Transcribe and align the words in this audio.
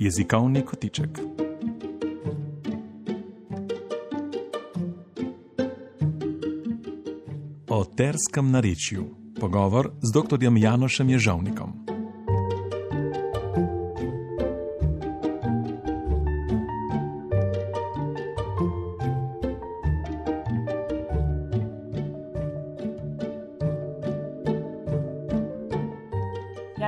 Jezikovni 0.00 0.62
kotiček. 0.64 1.18
O 7.68 7.84
terskem 7.84 8.50
narečju. 8.50 9.04
Pogovor 9.40 9.92
z 10.02 10.12
dr. 10.12 10.38
Janošem 10.56 11.10
Ježovnikom. 11.10 11.79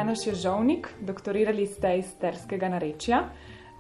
Janoš 0.03 0.27
Ježovnik, 0.27 0.89
doktorirali 1.01 1.63
ste 1.67 1.99
iz 1.99 2.09
terskega 2.19 2.67
narečja. 2.69 3.21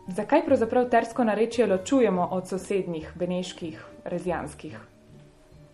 Zakaj 0.07 0.45
pravzaprav 0.47 0.85
tersko 0.91 1.25
narečje 1.27 1.67
ločujemo 1.67 2.29
od 2.31 2.47
sosednjih, 2.47 3.09
beneških, 3.19 3.81
rezijanskih? 4.05 4.77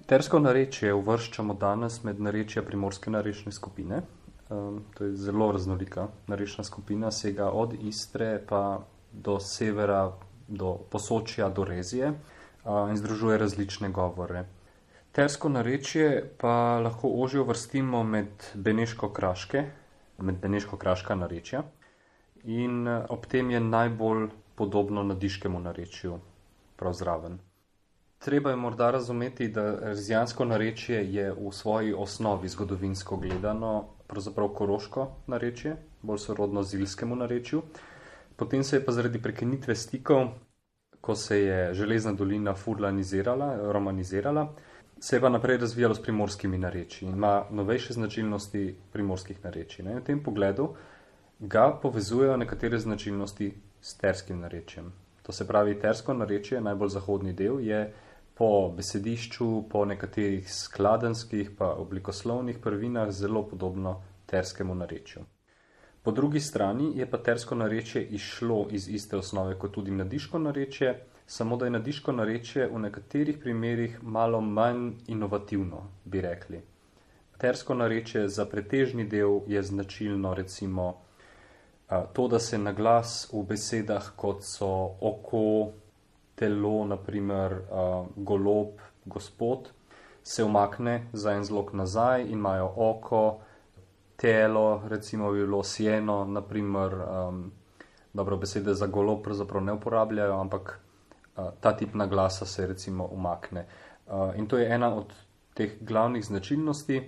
Tersko 0.09 0.39
narečje 0.41 0.95
uvrščamo 0.97 1.53
danes 1.55 1.99
med 2.05 2.23
narečja 2.25 2.63
primorske 2.65 3.13
narečne 3.13 3.53
skupine. 3.53 3.99
Um, 4.49 4.79
to 4.97 5.05
je 5.05 5.19
zelo 5.21 5.51
raznolika 5.53 6.07
narečna 6.33 6.65
skupina, 6.65 7.11
sega 7.13 7.51
od 7.53 7.75
Istre 7.83 8.39
pa 8.49 8.81
do 9.13 9.37
severa, 9.41 10.15
do 10.49 10.79
Posočja, 10.91 11.51
do 11.53 11.67
Rezije 11.69 12.09
uh, 12.09 12.89
in 12.89 12.97
združuje 12.97 13.37
različne 13.39 13.93
govore. 13.93 14.47
Tersko 15.13 15.53
narečje 15.53 16.09
pa 16.41 16.81
lahko 16.81 17.13
ožjo 17.21 17.45
vrstimo 17.45 18.01
med 18.03 18.49
beneško-kraške, 18.55 19.67
med 20.19 20.41
beneško-kraška 20.43 21.15
narečja 21.15 21.63
in 22.45 22.87
uh, 22.89 23.05
ob 23.09 23.27
tem 23.27 23.51
je 23.51 23.61
najbolj 23.61 24.29
podobno 24.55 25.03
nadiškemu 25.03 25.61
narečju, 25.61 26.19
prav 26.77 26.93
zraven. 26.93 27.39
Treba 28.19 28.51
je 28.51 28.57
morda 28.57 28.91
razumeti, 28.91 29.49
da 29.49 29.79
rezijansko 29.81 30.45
narečje 30.45 31.05
je 31.15 31.31
v 31.33 31.53
svoji 31.53 31.95
osnovi 31.95 32.49
zgodovinsko 32.49 33.17
gledano 33.17 33.85
pravzaprav 34.07 34.49
koroško 34.49 35.07
narečje, 35.27 35.77
bolj 36.03 36.19
sorodno 36.19 36.63
zilskemu 36.63 37.17
narečju. 37.17 37.63
Potem 38.37 38.65
se 38.65 38.77
je 38.77 38.85
pa 38.85 38.93
zaradi 38.93 39.23
prekinitve 39.23 39.75
stikov, 39.75 40.29
ko 41.01 41.15
se 41.15 41.39
je 41.41 41.75
železna 41.75 42.13
dolina 42.13 42.55
furlanizirala, 42.55 43.73
romanizirala, 43.73 44.49
se 45.01 45.17
je 45.17 45.21
pa 45.21 45.29
naprej 45.29 45.57
razvijalo 45.59 45.95
s 45.95 46.03
primorskimi 46.03 46.59
narečji 46.59 47.09
in 47.09 47.15
ima 47.15 47.45
novejše 47.51 47.93
značilnosti 47.93 48.77
primorskih 48.93 49.45
narečij. 49.45 49.85
Ne? 49.85 50.01
V 50.01 50.05
tem 50.05 50.23
pogledu 50.23 50.75
ga 51.39 51.79
povezujejo 51.83 52.37
nekatere 52.37 52.79
značilnosti 52.79 53.53
s 53.81 53.97
terskim 53.97 54.41
narečjem. 54.41 54.93
To 55.23 55.33
se 55.33 55.47
pravi, 55.47 55.81
tersko 55.81 56.15
narečje, 56.15 56.61
najbolj 56.61 56.89
zahodni 56.89 57.33
del, 57.33 57.61
je 57.61 57.93
po 58.35 58.73
besedišču, 58.77 59.65
po 59.71 59.85
nekaterih 59.85 60.55
skladenskih 60.55 61.51
pa 61.59 61.75
oblikoslovnih 61.75 62.59
prvinah 62.59 63.11
zelo 63.11 63.43
podobno 63.49 64.03
terskemu 64.27 64.75
narečju. 64.75 65.23
Po 66.03 66.11
drugi 66.11 66.41
strani 66.41 66.93
je 66.99 67.07
pa 67.11 67.19
tersko 67.19 67.55
narečje 67.55 68.03
išlo 68.07 68.67
iz 68.71 68.89
iste 68.89 69.17
osnove 69.17 69.59
kot 69.59 69.75
tudi 69.75 69.91
nadiško 69.91 70.39
narečje, 70.39 70.95
samo 71.29 71.57
da 71.57 71.65
je 71.65 71.71
nadiško 71.71 72.13
narečje 72.13 72.67
v 72.73 72.79
nekaterih 72.79 73.39
primerjih 73.39 73.99
malo 74.03 74.41
manj 74.41 74.93
inovativno, 75.07 75.83
bi 76.05 76.21
rekli. 76.21 76.63
Tersko 77.39 77.75
narečje 77.75 78.29
za 78.29 78.47
pretežni 78.49 79.05
del 79.05 79.41
je 79.47 79.63
značilno 79.63 80.35
recimo 80.35 80.95
to, 82.13 82.29
da 82.29 82.39
se 82.39 82.59
na 82.59 82.73
glas 82.73 83.29
v 83.33 83.43
besedah 83.43 84.09
kot 84.17 84.41
so 84.45 84.71
oko, 85.01 85.73
telo, 86.35 86.87
naprimer 86.87 87.61
golob, 88.17 88.81
gospod, 89.05 89.69
se 90.23 90.45
umakne 90.45 91.07
za 91.13 91.37
en 91.37 91.45
zlog 91.45 91.75
nazaj 91.75 92.23
in 92.23 92.33
imajo 92.33 92.73
oko, 92.77 93.23
telo, 94.17 94.83
recimo 94.89 95.33
bi 95.33 95.45
bilo 95.45 95.63
sjeno, 95.65 96.25
naprimer, 96.25 96.95
um, 96.95 97.53
dobro 98.13 98.37
besede 98.37 98.75
za 98.75 98.87
golob 98.87 99.23
pravzaprav 99.23 99.65
ne 99.65 99.73
uporabljajo, 99.73 100.41
ampak 100.41 100.81
ta 101.61 101.77
tip 101.77 101.95
na 101.95 102.07
glasa 102.07 102.47
se 102.47 102.67
recimo 102.67 103.05
umakne. 103.05 103.67
In 104.37 104.47
to 104.47 104.59
je 104.59 104.69
ena 104.75 104.95
od 104.95 105.13
teh 105.55 105.79
glavnih 105.81 106.25
značilnosti. 106.25 107.03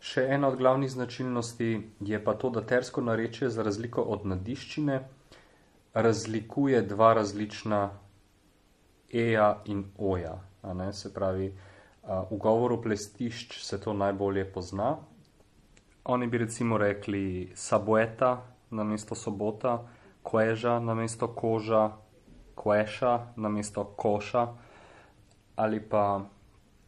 Še 0.00 0.26
ena 0.36 0.48
od 0.48 0.56
glavnih 0.56 0.90
značilnosti 0.90 1.70
je 2.00 2.24
pa 2.24 2.34
to, 2.34 2.50
da 2.50 2.62
tersko 2.62 3.00
narečje 3.00 3.50
za 3.50 3.62
razliko 3.62 4.02
od 4.02 4.26
nadiščine 4.26 5.00
razlikuje 5.96 6.82
dva 6.82 7.14
različna 7.14 7.90
eja 9.12 9.62
in 9.64 9.84
oja. 9.98 10.38
Se 10.92 11.14
pravi, 11.14 11.52
v 12.30 12.36
govoru 12.36 12.82
plestišč 12.82 13.62
se 13.64 13.80
to 13.80 13.92
najbolje 13.92 14.44
pozna. 14.52 14.96
Oni 16.04 16.26
bi 16.26 16.38
recimo 16.38 16.78
rekli 16.78 17.52
sabueta 17.54 18.42
na 18.70 18.84
mesto 18.84 19.14
sobota, 19.14 19.78
kveža 20.22 20.78
na 20.80 20.94
mesto 20.94 21.28
koža, 21.28 21.96
kveša 22.56 23.18
na 23.36 23.48
mesto 23.48 23.84
koša 23.84 24.46
ali 25.56 25.80
pa 25.80 26.20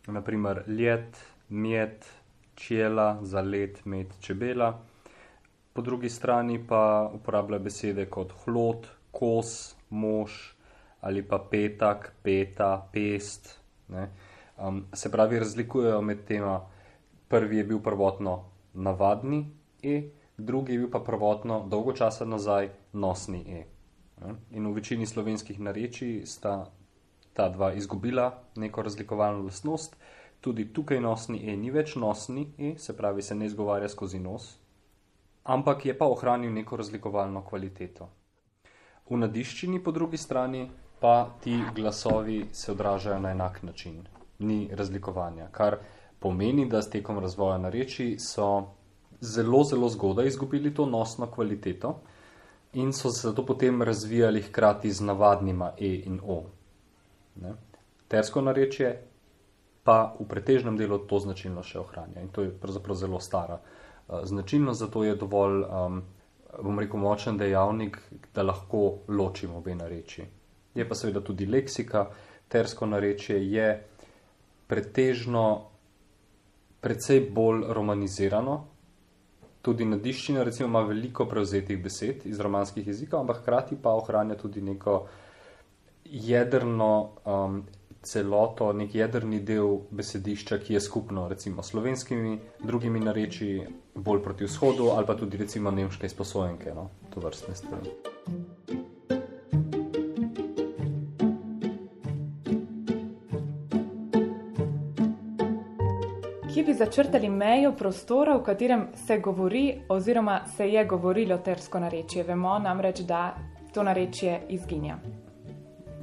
naprimer 0.06 0.62
let, 0.66 1.16
mjet, 1.48 2.06
čela 2.54 3.18
za 3.22 3.40
let, 3.40 3.84
med, 3.84 4.06
čebela. 4.20 4.80
Po 5.72 5.82
drugi 5.82 6.08
strani 6.08 6.66
pa 6.68 7.10
uporablja 7.14 7.58
besede 7.58 8.06
kot 8.10 8.32
hlod, 8.44 8.86
kos, 9.10 9.76
mož, 9.90 10.32
ali 11.00 11.22
pa 11.22 11.38
petak, 11.50 12.12
peta, 12.22 12.88
pest. 12.92 13.58
Um, 13.88 14.84
se 14.92 15.10
pravi, 15.12 15.38
razlikujejo 15.38 16.02
med 16.02 16.24
tema. 16.24 16.60
Prvi 17.28 17.56
je 17.56 17.64
bil 17.64 17.80
prvotno 17.80 18.44
navadni 18.74 19.46
E, 19.82 20.02
drugi 20.36 20.72
je 20.72 20.78
bil 20.78 20.90
pa 20.90 21.00
prvotno 21.00 21.66
dolgo 21.68 21.92
časa 21.92 22.24
nazaj 22.24 22.68
nosni 22.92 23.44
E. 23.48 23.77
In 24.50 24.66
v 24.66 24.74
večini 24.74 25.06
slovenskih 25.06 25.60
narečij 25.60 26.26
sta 26.26 26.66
ta 27.32 27.48
dva 27.48 27.72
izgubila 27.72 28.42
neko 28.56 28.82
razlikovalno 28.82 29.44
lastnost. 29.44 29.96
Tudi 30.40 30.72
tukaj 30.72 31.00
nosni 31.00 31.38
E 31.50 31.56
ni 31.56 31.70
več 31.70 31.94
nosni 31.96 32.48
E, 32.58 32.74
se 32.78 32.96
pravi, 32.96 33.22
se 33.22 33.34
ne 33.34 33.46
izgovarja 33.46 33.88
skozi 33.88 34.18
nos, 34.18 34.58
ampak 35.44 35.86
je 35.86 35.94
pa 35.98 36.06
ohranil 36.06 36.52
neko 36.52 36.76
razlikovalno 36.76 37.42
kvaliteto. 37.46 38.08
V 39.10 39.16
nadiščini 39.16 39.82
po 39.84 39.92
drugi 39.92 40.18
strani 40.18 40.68
pa 41.00 41.30
ti 41.40 41.56
glasovi 41.74 42.48
se 42.52 42.72
odražajo 42.72 43.18
na 43.18 43.30
enak 43.30 43.62
način, 43.62 44.02
ni 44.38 44.68
razlikovanja. 44.72 45.48
Kar 45.52 45.78
pomeni, 46.18 46.66
da 46.68 46.82
s 46.82 46.90
tekom 46.90 47.18
razvoja 47.18 47.58
nareči 47.58 48.16
so 48.18 48.48
zelo, 49.20 49.64
zelo 49.64 49.88
zgodaj 49.88 50.26
izgubili 50.26 50.74
to 50.74 50.86
nosno 50.86 51.26
kvaliteto 51.26 52.00
in 52.78 52.92
so 52.92 53.10
se 53.10 53.28
zato 53.28 53.44
potem 53.46 53.82
razvijali 53.82 54.42
hkrati 54.42 54.92
z 54.92 55.00
navadnima 55.00 55.72
E 55.78 55.94
in 56.06 56.20
O. 56.22 56.42
Ne? 57.42 57.54
Tersko 58.08 58.40
narečje 58.40 58.92
pa 59.84 60.14
v 60.20 60.26
pretežnem 60.28 60.76
delu 60.76 60.98
to 61.10 61.18
značilnost 61.18 61.74
še 61.74 61.80
ohranja 61.80 62.22
in 62.22 62.28
to 62.28 62.44
je 62.44 62.52
pravzaprav 62.52 62.96
zelo 62.96 63.20
stara 63.20 63.58
uh, 63.58 64.20
značilnost, 64.24 64.80
zato 64.80 65.04
je 65.04 65.14
dovolj, 65.16 65.62
um, 65.64 66.02
bom 66.62 66.78
rekel, 66.78 67.00
močen 67.00 67.38
dejavnik, 67.38 67.98
da 68.34 68.42
lahko 68.42 69.00
ločimo 69.08 69.58
obe 69.58 69.74
nareči. 69.74 70.26
Je 70.74 70.88
pa 70.88 70.94
seveda 70.94 71.20
tudi 71.24 71.46
leksika, 71.46 72.06
tersko 72.48 72.86
narečje 72.86 73.40
je 73.52 73.68
pretežno 74.68 75.44
precej 76.80 77.24
bolj 77.34 77.64
romanizirano. 77.74 78.58
Tudi 79.62 79.84
nadiščina 79.84 80.44
recimo 80.46 80.68
ima 80.68 80.82
veliko 80.86 81.26
prevzetih 81.26 81.80
besed 81.82 82.26
iz 82.26 82.40
romanskih 82.40 82.86
jezikov, 82.86 83.20
ampak 83.20 83.42
hkrati 83.42 83.76
pa 83.82 83.96
ohranja 83.98 84.36
tudi 84.38 84.62
neko 84.62 85.00
jedrno 86.04 86.90
um, 87.24 87.62
celoto, 88.02 88.72
nek 88.72 88.94
jedrni 88.94 89.40
del 89.44 89.80
besedišča, 89.90 90.58
ki 90.58 90.74
je 90.74 90.80
skupno 90.80 91.26
recimo 91.28 91.62
slovenskimi, 91.62 92.38
drugimi 92.64 93.00
nareči 93.00 93.50
bolj 93.94 94.22
proti 94.22 94.46
vzhodu 94.46 94.92
ali 94.94 95.06
pa 95.06 95.16
tudi 95.16 95.36
recimo 95.36 95.70
nemške 95.70 96.06
izposojenke, 96.06 96.74
no, 96.74 96.88
to 97.14 97.20
vrstne 97.20 97.54
stvari. 97.54 98.87
Bi 106.68 106.74
začrtali 106.74 107.28
mejo 107.28 107.72
prostora, 107.72 108.36
v 108.36 108.42
katerem 108.44 108.82
se 109.06 109.18
govori 109.18 109.80
oziroma 109.88 110.40
se 110.56 110.68
je 110.68 110.84
govorilo 110.84 111.38
tersko 111.38 111.80
narečje? 111.80 112.24
Vemo 112.28 112.58
namreč, 112.58 113.00
da 113.00 113.38
to 113.72 113.82
narečje 113.82 114.42
izginja. 114.48 114.98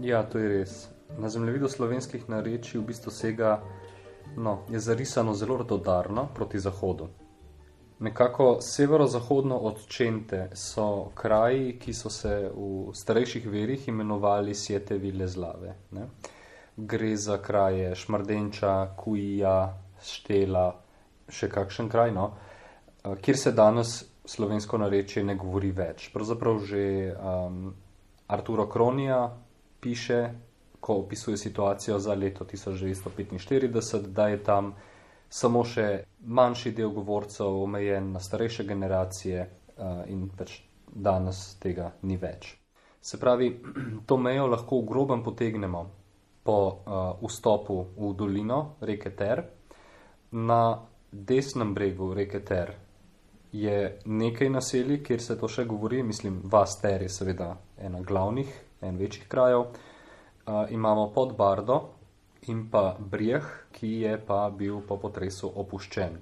Ja, 0.02 0.24
to 0.24 0.40
je 0.40 0.50
res. 0.50 0.88
Na 1.20 1.30
zemljevidu 1.30 1.70
slovenskih 1.70 2.26
narečij 2.30 2.82
v 2.82 2.84
bistvu 2.88 3.14
sega, 3.14 3.60
no, 4.38 4.58
je 4.70 4.80
zarisano 4.80 5.34
zelo 5.34 5.58
rododarno 5.62 6.26
proti 6.34 6.60
zahodu. 6.60 7.12
Nekako 8.00 8.58
severozahodno 8.62 9.58
od 9.58 9.86
Čente 9.88 10.50
so 10.54 11.12
kraji, 11.14 11.78
ki 11.80 11.94
so 11.94 12.10
se 12.10 12.50
v 12.50 12.90
starejših 12.94 13.48
verjih 13.48 13.88
imenovali 13.88 14.56
Sjetevi 14.56 15.12
lezlave. 15.12 15.78
Ne? 15.92 16.10
Gre 16.76 17.16
za 17.18 17.38
kraje 17.38 17.96
Šmardenča, 17.96 18.96
Kujija, 18.98 19.85
Štela, 20.04 20.68
še 21.30 21.50
kakšen 21.50 21.90
kraj, 21.90 22.12
no? 22.14 22.32
kjer 23.22 23.38
se 23.38 23.52
danes 23.52 24.04
slovensko 24.26 24.78
narečje 24.82 25.24
ne 25.24 25.36
govori 25.38 25.72
več. 25.72 26.10
Pravzaprav 26.14 26.60
že 26.66 27.14
um, 27.14 27.74
Arturo 28.28 28.68
Kronija 28.68 29.20
piše, 29.80 30.20
ko 30.80 31.00
opisuje 31.04 31.38
situacijo 31.38 32.00
za 32.00 32.14
leto 32.14 32.46
1945, 32.46 34.08
da 34.08 34.28
je 34.28 34.44
tam 34.44 34.74
samo 35.30 35.64
še 35.66 36.06
manjši 36.26 36.72
del 36.72 36.90
govorcev 36.94 37.62
omejen 37.64 38.12
na 38.12 38.20
starejše 38.20 38.64
generacije 38.64 39.46
uh, 39.46 40.04
in 40.10 40.30
pač 40.30 40.60
danes 40.86 41.58
tega 41.60 41.92
ni 42.02 42.18
več. 42.18 42.56
Se 43.02 43.20
pravi, 43.20 43.52
to 44.08 44.18
mejo 44.18 44.48
lahko 44.48 44.82
v 44.82 44.90
grobem 44.90 45.24
potegnemo 45.24 45.86
po 46.46 46.58
uh, 46.58 47.18
vstopu 47.22 47.78
v 47.98 48.14
dolino 48.18 48.78
reke 48.82 49.14
Ter. 49.18 49.42
Na 50.36 50.62
desnem 51.12 51.74
bregu 51.74 52.14
reke 52.14 52.42
Ter 52.44 52.74
je 53.56 54.00
nekaj 54.06 54.50
naselij, 54.52 55.00
kjer 55.04 55.22
se 55.24 55.38
to 55.40 55.48
še 55.48 55.64
govori, 55.66 56.04
mislim, 56.04 56.42
vas 56.52 56.76
Ter 56.82 57.06
je 57.06 57.10
seveda 57.10 57.54
ena 57.80 58.02
glavnih, 58.04 58.52
en 58.84 58.98
večjih 59.00 59.30
krajev. 59.32 59.70
Uh, 60.46 60.66
imamo 60.76 61.08
pod 61.16 61.38
Bardo, 61.38 61.78
in 62.48 62.68
pa 62.70 62.96
Brijeh, 63.00 63.46
ki 63.72 63.88
je 64.02 64.18
pa 64.28 64.50
bil 64.50 64.82
po 64.88 64.98
potresu 65.02 65.50
opuščen. 65.56 66.18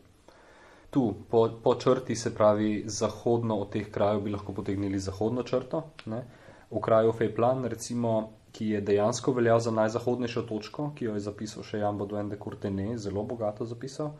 Tu, 0.93 1.03
po, 1.29 1.47
po 1.63 1.73
črti, 1.75 2.15
se 2.15 2.35
pravi 2.35 2.83
zahodno 2.85 3.57
od 3.63 3.71
teh 3.73 3.89
krajev, 3.91 4.21
bi 4.21 4.31
lahko 4.31 4.53
potegnili 4.53 4.99
zahodno 4.99 5.43
črto. 5.43 5.83
Ne? 6.05 6.21
V 6.69 6.81
kraju 6.81 7.13
Fejplan, 7.17 7.65
recimo, 7.65 8.13
ki 8.53 8.67
je 8.75 8.81
dejansko 8.81 9.33
veljal 9.33 9.59
za 9.59 9.71
najzahodnejšo 9.73 10.45
točko, 10.49 10.91
ki 10.95 11.09
jo 11.09 11.17
je 11.17 11.25
zapisal 11.25 11.65
še 11.65 11.81
Jan 11.81 11.97
Boduende 11.97 12.37
Kurtene, 12.37 12.93
zelo 13.01 13.23
bogato 13.25 13.65
zapisal. 13.65 14.13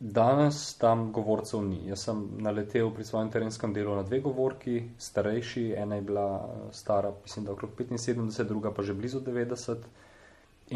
Danes 0.00 0.74
tam 0.76 1.06
govorcev 1.12 1.62
ni. 1.64 1.78
Jaz 1.88 2.02
sem 2.08 2.18
naletel 2.44 2.90
pri 2.92 3.04
svojem 3.06 3.30
terenskem 3.32 3.72
delu 3.72 3.94
na 3.96 4.02
dve 4.04 4.20
govorki, 4.20 4.90
starejši, 5.00 5.70
ena 5.78 5.96
je 5.96 6.04
bila 6.10 6.26
stara, 6.72 7.14
mislim, 7.22 7.46
da 7.46 7.54
okrog 7.54 7.70
75, 7.78 8.44
druga 8.44 8.74
pa 8.74 8.82
že 8.82 8.94
blizu 8.94 9.22
90. 9.24 9.86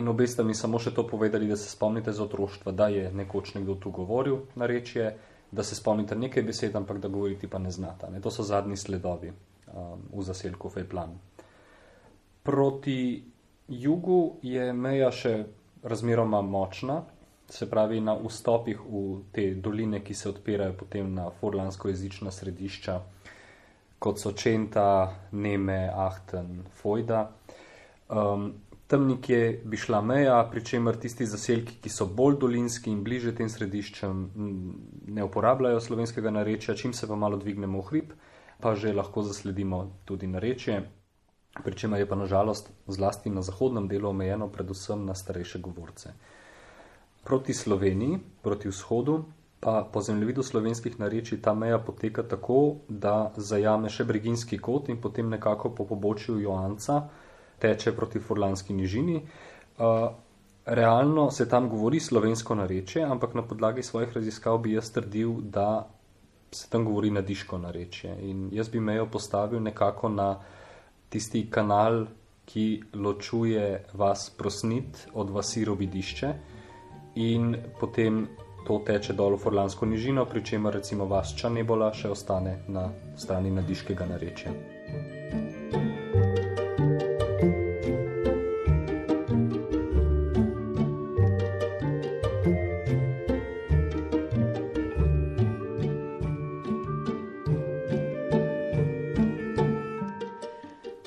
In 0.00 0.08
obe 0.08 0.26
sta 0.26 0.46
mi 0.46 0.54
samo 0.54 0.78
še 0.78 0.94
to 0.94 1.04
povedali, 1.06 1.50
da 1.50 1.56
se 1.58 1.68
spomnite 1.68 2.12
za 2.12 2.22
otroštva, 2.24 2.72
da 2.72 2.88
je 2.88 3.10
nekoč 3.12 3.54
nekdo 3.58 3.74
tu 3.74 3.90
govoril 3.90 4.46
na 4.54 4.70
rečje, 4.70 5.10
da 5.50 5.66
se 5.66 5.74
spomnite 5.74 6.16
nekaj 6.16 6.46
besed, 6.46 6.76
ampak 6.76 7.02
da 7.02 7.08
govoriti 7.08 7.50
pa 7.50 7.58
ne 7.58 7.70
znata. 7.70 8.10
Ne? 8.10 8.20
To 8.22 8.30
so 8.30 8.46
zadnji 8.46 8.76
sledovi 8.76 9.32
um, 9.74 10.06
v 10.14 10.22
zaselku 10.22 10.70
Fejplan. 10.70 11.18
Proti 12.42 13.22
jugu 13.68 14.20
je 14.42 14.72
meja 14.72 15.10
še 15.12 15.34
razmeroma 15.82 16.40
močna, 16.42 17.02
se 17.50 17.66
pravi 17.70 18.00
na 18.00 18.14
vstopih 18.14 18.80
v 18.86 19.02
te 19.32 19.54
doline, 19.54 20.00
ki 20.04 20.14
se 20.14 20.28
odpirajo 20.30 20.76
potem 20.78 21.14
na 21.14 21.30
forlansko 21.40 21.90
jezična 21.90 22.30
središča, 22.30 22.96
kot 23.98 24.20
so 24.20 24.32
Čenta, 24.32 24.86
Neme, 25.32 25.90
Ahten, 25.92 26.62
Fojda. 26.80 27.24
Um, 28.08 28.52
tam 28.90 29.06
nekje 29.06 29.60
bi 29.64 29.76
šla 29.76 30.00
meja, 30.02 30.38
pri 30.50 30.64
čemer 30.66 30.96
tisti 30.98 31.26
zaselki, 31.26 31.76
ki 31.82 31.90
so 31.92 32.06
bolj 32.06 32.40
dolinski 32.42 32.90
in 32.90 33.04
bliže 33.06 33.34
tem 33.38 33.50
središčem, 33.50 34.24
ne 35.14 35.26
uporabljajo 35.26 35.82
slovenskega 35.84 36.32
narečja, 36.34 36.74
čim 36.74 36.94
se 36.96 37.06
pa 37.06 37.18
malo 37.18 37.38
dvignemo 37.38 37.82
v 37.82 37.86
hrib, 37.90 38.16
pa 38.60 38.74
že 38.74 38.94
lahko 38.94 39.22
zasledimo 39.22 39.84
tudi 40.04 40.26
narečje, 40.26 40.80
pri 41.64 41.76
čemer 41.76 42.00
je 42.00 42.08
pa 42.08 42.16
nažalost 42.16 42.70
zlasti 42.86 43.30
na 43.30 43.42
zahodnem 43.42 43.88
delu 43.88 44.08
omejeno 44.08 44.48
predvsem 44.48 45.06
na 45.06 45.14
starejše 45.14 45.58
govorce. 45.58 46.12
Proti 47.24 47.54
Sloveniji, 47.54 48.18
proti 48.42 48.68
vzhodu, 48.68 49.24
pa 49.60 49.88
po 49.92 50.00
zemljevidu 50.00 50.42
slovenskih 50.42 51.00
narečij 51.00 51.42
ta 51.42 51.54
meja 51.54 51.78
poteka 51.78 52.22
tako, 52.22 52.76
da 52.88 53.32
zajame 53.36 53.90
še 53.92 54.04
Briginski 54.04 54.58
kot 54.58 54.88
in 54.88 55.00
potem 55.00 55.28
nekako 55.28 55.74
po 55.76 55.84
pobočju 55.84 56.38
Joanca, 56.40 57.02
teče 57.60 57.92
proti 57.92 58.20
Furlanski 58.20 58.72
nižini. 58.72 59.20
Uh, 59.20 60.08
realno 60.64 61.30
se 61.30 61.48
tam 61.48 61.68
govori 61.68 62.00
slovensko 62.00 62.54
narečje, 62.54 63.04
ampak 63.04 63.34
na 63.34 63.42
podlagi 63.42 63.82
svojih 63.82 64.12
raziskav 64.16 64.58
bi 64.58 64.72
jaz 64.72 64.90
trdil, 64.92 65.36
da 65.40 65.88
se 66.52 66.70
tam 66.70 66.84
govori 66.84 67.10
nadiško 67.10 67.58
narečje. 67.58 68.16
In 68.20 68.48
jaz 68.52 68.68
bi 68.68 68.80
mejo 68.80 69.06
postavil 69.06 69.60
nekako 69.60 70.08
na 70.08 70.38
tisti 71.10 71.44
kanal, 71.50 72.06
ki 72.50 72.82
ločuje 72.94 73.84
vas 73.94 74.30
prosnit 74.34 75.06
od 75.14 75.30
vasi 75.30 75.64
robidišče 75.64 76.32
in 77.22 77.54
potem 77.80 78.24
to 78.66 78.80
teče 78.86 79.14
dol 79.18 79.36
v 79.36 79.42
Furlansko 79.44 79.86
nižino, 79.86 80.24
pri 80.26 80.44
čemer 80.44 80.74
recimo 80.74 81.06
vas 81.06 81.34
Čanebola 81.36 81.92
še 81.94 82.10
ostane 82.10 82.58
na 82.68 82.90
strani 83.16 83.50
nadiškega 83.54 84.06
narečja. 84.06 84.52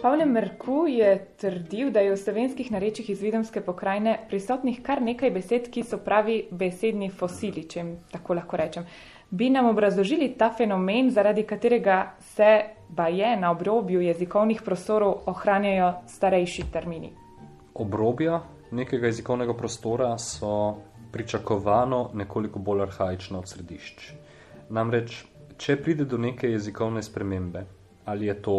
Pavle 0.04 0.26
Merku 0.26 0.88
je 0.88 1.28
trdil, 1.38 1.88
da 1.92 2.02
je 2.04 2.12
v 2.12 2.18
slovenskih 2.20 2.72
narečjih 2.72 3.10
iz 3.10 3.22
Videmske 3.24 3.62
pokrajine 3.64 4.18
prisotnih 4.28 4.82
kar 4.84 5.00
nekaj 5.02 5.32
besed, 5.32 5.70
ki 5.72 5.84
so 5.88 5.96
pravi 6.04 6.42
besedni 6.52 7.08
fosili, 7.08 7.64
če 7.64 7.80
jim 7.80 7.94
tako 8.12 8.36
lahko 8.36 8.60
rečem. 8.60 8.84
Bi 9.32 9.48
nam 9.50 9.70
obrazložili 9.72 10.34
ta 10.36 10.50
fenomen, 10.58 11.08
zaradi 11.08 11.46
katerega 11.48 12.18
se 12.36 12.50
baje 12.90 13.30
na 13.40 13.54
obrobju 13.56 14.04
jezikovnih 14.04 14.62
prostorov 14.66 15.24
ohranjajo 15.32 15.94
starejši 16.12 16.66
termini? 16.74 17.14
Obrobja 17.74 18.42
nekega 18.76 19.08
jezikovnega 19.08 19.56
prostora 19.56 20.18
so 20.18 20.82
pričakovano 21.16 22.10
nekoliko 22.14 22.60
bolj 22.60 22.90
arhajična 22.90 23.40
od 23.40 23.48
središč. 23.48 24.12
Namreč, 24.70 25.22
če 25.58 25.80
pride 25.80 26.04
do 26.04 26.20
neke 26.20 26.52
jezikovne 26.52 27.04
spremembe, 27.04 27.64
ali 28.04 28.28
je 28.28 28.42
to 28.42 28.58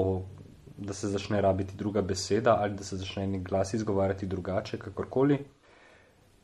da 0.77 0.93
se 0.93 1.09
začne 1.09 1.41
rabiti 1.41 1.77
druga 1.77 2.03
beseda 2.03 2.57
ali 2.61 2.75
da 2.75 2.85
se 2.85 2.97
začne 2.97 3.27
nek 3.27 3.43
glas 3.49 3.75
izgovarjati 3.75 4.27
drugače, 4.27 4.79
kakorkoli. 4.79 5.39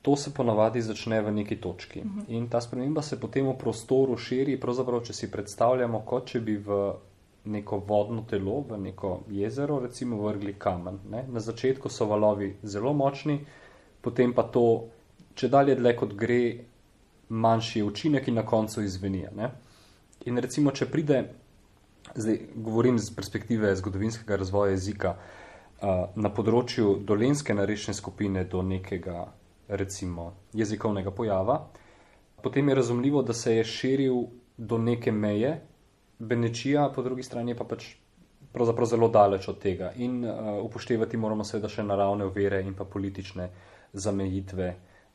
To 0.03 0.17
se 0.17 0.35
ponavadi 0.35 0.83
začne 0.83 1.21
v 1.21 1.33
neki 1.33 1.57
točki. 1.61 2.01
Mhm. 2.01 2.21
In 2.29 2.49
ta 2.49 2.61
sprememba 2.61 3.03
se 3.03 3.21
potem 3.21 3.47
v 3.49 3.59
prostoru 3.59 4.17
širi, 4.17 4.61
pravzaprav, 4.61 5.03
če 5.05 5.13
si 5.13 5.31
predstavljamo, 5.31 6.01
kot 6.07 6.27
če 6.27 6.41
bi 6.41 6.57
v 6.57 6.81
neko 7.45 7.83
vodno 7.87 8.25
telo, 8.31 8.61
v 8.69 8.79
neko 8.79 9.21
jezero, 9.31 9.81
recimo, 9.81 10.17
vrgli 10.23 10.55
kamen. 10.59 10.99
Ne? 11.11 11.25
Na 11.29 11.41
začetku 11.41 11.89
so 11.89 12.07
valovi 12.07 12.57
zelo 12.63 12.93
močni, 12.93 13.41
potem 14.01 14.33
pa 14.33 14.43
to, 14.43 14.89
če 15.35 15.49
dalje 15.49 15.77
dlje 15.77 15.95
kot 15.97 16.15
gre, 16.15 16.43
manjši 17.29 17.79
je 17.79 17.85
učinek 17.85 18.29
in 18.29 18.35
na 18.35 18.47
koncu 18.47 18.83
izvenija. 18.83 19.31
Ne? 19.37 19.51
In 20.27 20.39
recimo, 20.39 20.73
če 20.73 20.91
pride 20.91 21.23
Zdaj, 22.15 22.39
govorim 22.55 22.99
z 22.99 23.15
perspektive 23.15 23.77
zgodovinskega 23.77 24.37
razvoja 24.41 24.75
jezika. 24.75 25.15
Na 26.17 26.29
področju 26.29 26.99
dolenske 27.09 27.55
narečne 27.57 27.95
skupine 27.97 28.45
do 28.45 28.61
nekega, 28.63 29.31
recimo, 29.69 30.35
jezikovnega 30.53 31.13
pojava, 31.15 31.57
potem 32.45 32.69
je 32.69 32.75
razumljivo, 32.75 33.23
da 33.23 33.33
se 33.33 33.55
je 33.57 33.65
širil 33.65 34.25
do 34.59 34.79
neke 34.79 35.13
meje, 35.13 35.61
Benečija, 36.21 36.91
po 36.95 37.03
drugi 37.03 37.23
strani 37.25 37.55
pa 37.57 37.65
pač 37.65 37.95
pravzaprav 38.53 38.87
zelo 38.87 39.09
daleč 39.09 39.47
od 39.49 39.59
tega. 39.59 39.93
In 39.97 40.25
uh, 40.25 40.59
upoštevati 40.67 41.17
moramo 41.17 41.47
seveda 41.49 41.71
še 41.73 41.85
naravne 41.87 42.27
vere 42.35 42.61
in 42.61 42.75
pa 42.77 42.85
politične 42.85 43.47
zamejitve, 43.93 44.67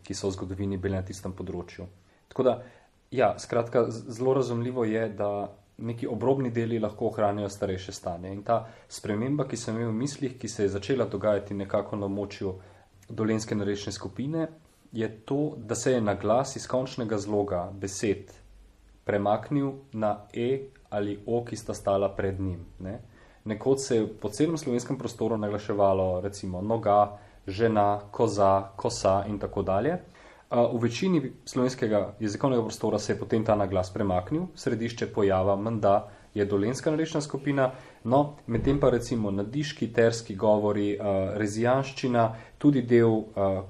ki 0.02 0.18
so 0.18 0.32
v 0.32 0.36
zgodovini 0.40 0.80
bile 0.82 0.98
na 0.98 1.06
tistem 1.06 1.36
področju. 1.38 1.86
Tako 2.32 2.46
da, 2.48 2.56
ja, 3.14 3.36
skratka, 3.38 3.86
zelo 3.92 4.34
razumljivo 4.34 4.88
je, 4.90 5.06
da 5.14 5.30
neki 5.78 6.08
obrobni 6.08 6.52
deli 6.52 6.80
lahko 6.80 7.08
ohranijo 7.08 7.50
starejše 7.50 7.92
stanje. 7.92 8.32
In 8.34 8.44
ta 8.44 8.66
sprememba, 8.88 9.48
ki 9.48 9.58
sem 9.58 9.76
imel 9.76 9.92
v 9.92 10.00
mislih, 10.00 10.38
ki 10.40 10.48
se 10.48 10.64
je 10.64 10.70
začela 10.70 11.06
dogajati 11.06 11.54
nekako 11.54 11.96
na 11.96 12.06
območju 12.06 12.54
dolenske 13.10 13.56
narečne 13.56 13.92
skupine, 13.92 14.48
je 14.92 15.10
to, 15.26 15.54
da 15.58 15.76
se 15.76 15.92
je 15.92 16.02
na 16.02 16.16
glas 16.16 16.56
iz 16.56 16.68
končnega 16.68 17.18
zloga 17.18 17.70
besed 17.74 18.32
premaknil 19.06 19.74
na 19.94 20.26
e 20.34 20.70
ali 20.90 21.20
o, 21.26 21.44
ki 21.46 21.56
sta 21.56 21.74
stala 21.74 22.10
pred 22.16 22.40
njim. 22.40 22.66
Ne? 22.80 23.00
Nekod 23.46 23.84
se 23.84 23.96
je 23.96 24.08
po 24.08 24.30
celem 24.30 24.58
slovenskem 24.58 24.98
prostoru 24.98 25.38
naglaševalo 25.38 26.22
recimo 26.22 26.62
noga, 26.62 27.18
žena, 27.48 28.00
koza, 28.12 28.72
kosa 28.76 29.24
in 29.28 29.40
tako 29.40 29.62
dalje. 29.62 30.00
V 30.56 30.80
večini 30.80 31.20
slovenskega 31.46 32.14
jezikovnega 32.20 32.62
prostora 32.64 33.00
se 33.00 33.12
je 33.14 33.20
potem 33.20 33.44
ta 33.44 33.58
naglas 33.60 33.90
premaknil, 33.94 34.46
središče 34.56 35.10
pojava 35.12 35.56
menda 35.60 36.08
je 36.36 36.46
dolenska 36.46 36.92
narečna 36.92 37.22
skupina, 37.22 37.72
no, 38.04 38.36
medtem 38.48 38.80
pa 38.80 38.90
recimo 38.90 39.32
nadiški, 39.32 39.88
terski 39.94 40.36
govori, 40.36 40.98
rezijanščina, 41.40 42.26
tudi 42.58 42.84
del 42.88 43.22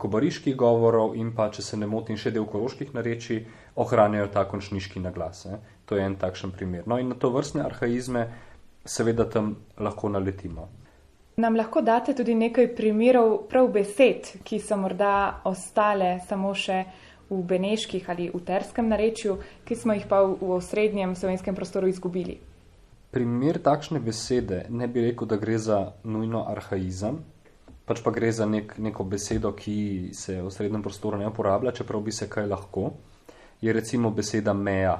kobariških 0.01 0.55
govorov 0.57 1.15
in 1.17 1.31
pa, 1.35 1.49
če 1.53 1.61
se 1.61 1.77
ne 1.77 1.89
motim, 1.89 2.17
še 2.17 2.33
del 2.33 2.45
koroških 2.49 2.93
narečij, 2.93 3.43
ohranjajo 3.81 4.31
ta 4.33 4.45
končniški 4.49 5.01
naglas. 5.01 5.45
Ne. 5.49 5.61
To 5.85 5.97
je 5.97 6.05
en 6.05 6.17
takšen 6.21 6.53
primer. 6.57 6.85
No 6.89 6.97
in 7.01 7.13
na 7.13 7.17
to 7.17 7.29
vrstne 7.33 7.65
arhaizme 7.65 8.27
seveda 8.85 9.29
tam 9.29 9.55
lahko 9.77 10.09
naletimo. 10.09 10.69
Nam 11.37 11.55
lahko 11.55 11.81
date 11.81 12.13
tudi 12.15 12.31
nekaj 12.35 12.69
primerov 12.75 13.41
prav 13.51 13.67
besed, 13.67 14.29
ki 14.43 14.59
so 14.63 14.77
morda 14.79 15.41
ostale 15.43 16.21
samo 16.23 16.53
še 16.55 16.77
v 17.27 17.39
beneških 17.43 18.05
ali 18.07 18.29
v 18.31 18.39
terskem 18.39 18.87
narečju, 18.87 19.35
ki 19.67 19.75
smo 19.75 19.97
jih 19.97 20.05
pa 20.07 20.21
v 20.23 20.51
osrednjem 20.55 21.11
slovenskem 21.15 21.57
prostoru 21.57 21.89
izgubili. 21.91 22.37
Primer 23.11 23.59
takšne 23.59 23.99
besede 23.99 24.61
ne 24.69 24.87
bi 24.87 25.03
rekel, 25.09 25.27
da 25.27 25.35
gre 25.35 25.57
za 25.59 25.81
nujno 26.07 26.45
arhaizem, 26.47 27.19
pač 27.83 27.99
pa 27.99 28.15
gre 28.15 28.31
za 28.31 28.47
nek, 28.47 28.77
neko 28.79 29.03
besedo, 29.03 29.51
ki 29.51 30.15
se 30.15 30.39
v 30.39 30.47
osrednjem 30.47 30.87
prostoru 30.87 31.19
ne 31.19 31.27
uporablja, 31.27 31.75
čeprav 31.75 31.99
bi 31.99 32.15
se 32.15 32.29
kaj 32.31 32.47
lahko. 32.47 32.93
Je 33.59 33.75
recimo 33.75 34.07
beseda 34.15 34.53
meja, 34.53 34.95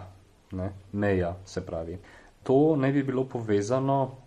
ne? 0.51 0.71
meja 0.91 1.31
se 1.45 1.63
pravi. 1.63 1.95
To 2.43 2.75
ne 2.75 2.91
bi 2.91 3.07
bilo 3.07 3.23
povezano 3.23 4.25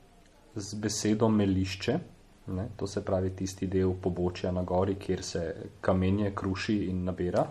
z 0.55 0.75
besedo 0.75 1.28
melišče, 1.28 1.99
ne, 2.47 2.69
to 2.76 2.87
se 2.87 3.05
pravi 3.05 3.31
tisti 3.37 3.67
del 3.67 3.93
pobočja 4.02 4.52
na 4.52 4.62
gori, 4.62 4.95
kjer 4.95 5.23
se 5.23 5.43
kamenje 5.81 6.33
kruši 6.35 6.76
in 6.90 7.05
nabira. 7.05 7.47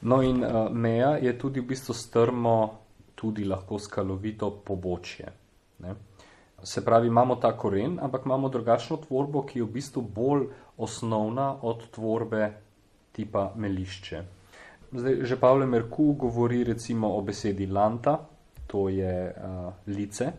No 0.00 0.22
in 0.22 0.44
uh, 0.44 0.68
meja 0.70 1.16
je 1.16 1.38
tudi 1.38 1.60
v 1.60 1.66
bistvu 1.72 1.94
strmo, 1.94 2.54
tudi 3.14 3.44
lahko 3.44 3.78
skalovito 3.78 4.50
pobočje. 4.64 5.32
Ne. 5.78 5.94
Se 6.62 6.84
pravi, 6.84 7.06
imamo 7.06 7.36
ta 7.36 7.52
koren, 7.56 7.98
ampak 8.02 8.26
imamo 8.26 8.48
drugačno 8.48 8.96
tvorbo, 8.96 9.42
ki 9.46 9.58
je 9.58 9.64
v 9.64 9.72
bistvu 9.72 10.02
bolj 10.02 10.48
osnovna 10.76 11.52
od 11.62 11.86
tvorbe 11.94 12.52
tipa 13.12 13.52
melišče. 13.56 14.22
Zdaj, 14.92 15.16
že 15.22 15.36
Pavle 15.36 15.66
Merku 15.66 16.12
govori 16.18 16.64
recimo 16.64 17.12
o 17.16 17.20
besedi 17.22 17.66
lanta, 17.66 18.18
to 18.66 18.88
je 18.88 19.34
uh, 19.34 19.72
lice, 19.86 20.32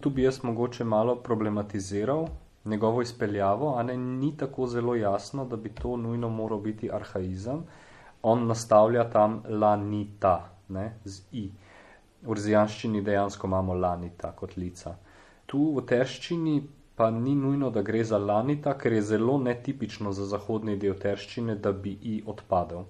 Tu 0.00 0.10
bi 0.10 0.22
jaz 0.22 0.42
mogoče 0.42 0.84
malo 0.84 1.16
problematiziral 1.16 2.26
njegovo 2.64 3.02
izpeljavo, 3.02 3.74
a 3.76 3.82
ne 3.82 3.96
ni 3.96 4.36
tako 4.36 4.66
zelo 4.66 4.94
jasno, 4.94 5.44
da 5.44 5.56
bi 5.56 5.68
to 5.68 5.96
nujno 5.96 6.28
moral 6.28 6.60
biti 6.60 6.90
arhaizem. 6.92 7.62
On 8.22 8.46
nastavlja 8.46 9.10
tam 9.10 9.42
lanita, 9.48 10.50
ne, 10.68 10.92
z 11.04 11.22
i. 11.32 11.50
V 12.22 12.34
rezijanščini 12.34 13.02
dejansko 13.02 13.46
imamo 13.46 13.74
lanita 13.74 14.32
kot 14.36 14.56
lica. 14.56 14.96
Tu 15.46 15.60
v 15.76 15.84
terščini 15.86 16.62
pa 16.96 17.10
ni 17.10 17.34
nujno, 17.34 17.70
da 17.70 17.82
gre 17.82 18.04
za 18.04 18.18
lanita, 18.18 18.74
ker 18.78 18.92
je 18.92 19.02
zelo 19.02 19.38
netipično 19.38 20.12
za 20.12 20.26
zahodni 20.26 20.76
del 20.76 20.98
terščine, 20.98 21.54
da 21.54 21.72
bi 21.72 21.92
i 22.02 22.22
odpadel. 22.26 22.84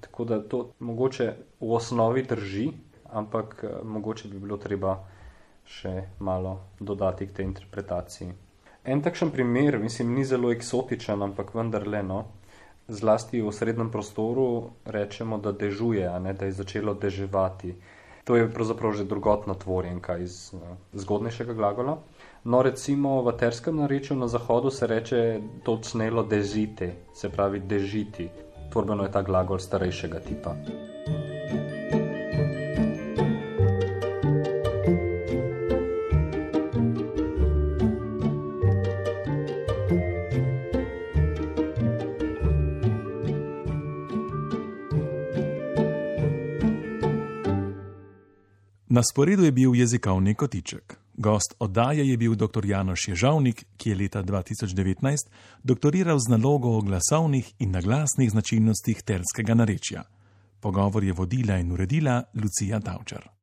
Tako 0.00 0.24
da 0.24 0.38
to 0.42 0.60
mogoče 0.78 1.26
v 1.60 1.72
osnovi 1.74 2.22
drži, 2.22 2.68
ampak 3.12 3.64
eh, 3.64 3.76
mogoče 3.84 4.28
bi 4.28 4.38
bilo 4.38 4.56
treba 4.56 4.94
še 5.66 6.08
malo 6.18 6.58
dodati 6.80 7.26
k 7.26 7.32
tej 7.32 7.44
interpretaciji. 7.50 8.32
En 8.86 9.02
takšen 9.02 9.32
primer, 9.34 9.78
mislim, 9.82 10.14
ni 10.14 10.24
zelo 10.24 10.52
eksotičen, 10.54 11.22
ampak 11.22 11.54
vendarle, 11.54 12.02
no, 12.06 12.24
zlasti 12.88 13.42
v 13.42 13.50
srednjem 13.52 13.90
prostoru 13.90 14.70
rečemo, 14.86 15.38
da 15.38 15.52
dežuje, 15.52 16.06
ne 16.20 16.32
da 16.32 16.46
je 16.46 16.52
začelo 16.52 16.94
deževati. 16.94 17.74
To 18.26 18.36
je 18.36 18.46
pravzaprav 18.50 18.92
že 18.92 19.04
drugotna 19.06 19.54
tvorjenka 19.54 20.18
iz 20.18 20.50
uh, 20.54 20.60
zgodnejšega 20.92 21.54
glagola. 21.54 21.98
No, 22.44 22.62
recimo 22.62 23.22
v 23.22 23.34
terskem 23.38 23.76
narečju 23.76 24.16
na 24.16 24.26
zahodu 24.28 24.70
se 24.70 24.86
reče 24.86 25.40
to 25.62 25.78
cnelo 25.82 26.22
dežiti, 26.22 26.90
se 27.14 27.30
pravi 27.30 27.60
dežiti. 27.60 28.30
Tvorbeno 28.70 29.06
je 29.06 29.14
ta 29.14 29.22
glagol 29.22 29.58
starejšega 29.58 30.20
tipa. 30.26 30.54
Na 48.96 49.02
sporedu 49.02 49.44
je 49.44 49.52
bil 49.52 49.74
jezikovni 49.74 50.34
kotiček. 50.34 50.96
Gost 51.14 51.54
oddaje 51.58 52.08
je 52.08 52.16
bil 52.16 52.34
dr. 52.34 52.64
Janoš 52.64 53.08
Ježavnik, 53.08 53.64
ki 53.76 53.90
je 53.90 53.96
leta 53.96 54.22
2019 54.22 55.28
doktoriral 55.62 56.18
z 56.18 56.30
nalogo 56.32 56.72
o 56.78 56.80
glasovnih 56.80 57.52
in 57.58 57.76
naglasnih 57.76 58.30
značilnostih 58.30 59.02
terskega 59.02 59.54
narečja. 59.54 60.04
Pogovor 60.60 61.04
je 61.04 61.12
vodila 61.12 61.58
in 61.58 61.72
uredila 61.72 62.22
Lucija 62.34 62.80
Tavčar. 62.80 63.35